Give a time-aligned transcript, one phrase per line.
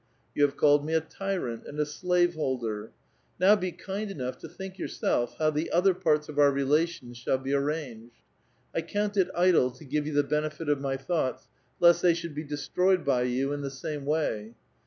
[0.33, 2.91] Y'ou have en lied me a tyrant and a slave holder;
[3.39, 7.37] now be kind enough to think yourself how the other parts of our relations shall
[7.37, 8.15] be ar ranged.
[8.73, 11.47] I count it idle to give you the benefit of my thoughts,
[11.79, 14.55] lest they should be destroyed by you in the same way.